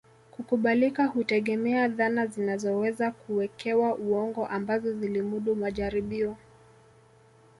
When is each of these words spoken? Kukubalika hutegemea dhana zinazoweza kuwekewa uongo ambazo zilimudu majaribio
Kukubalika 0.31 1.05
hutegemea 1.05 1.87
dhana 1.87 2.27
zinazoweza 2.27 3.11
kuwekewa 3.11 3.95
uongo 3.95 4.45
ambazo 4.47 4.93
zilimudu 4.93 5.55
majaribio 5.55 6.37